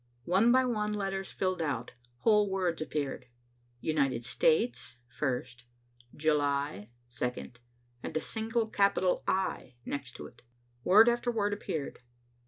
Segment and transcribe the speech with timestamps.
[0.25, 3.27] One by one letters filled out, whole words appeared,
[3.81, 5.65] "United States" first,
[6.15, 7.59] "July" second,
[8.01, 10.19] and a single capital "I" next.
[10.83, 11.99] Word after word appeared.